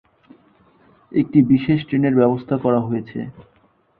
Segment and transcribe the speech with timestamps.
[1.11, 3.19] একটি বিশেষ ট্রেনের ব্যবস্থা করা হয়েছে।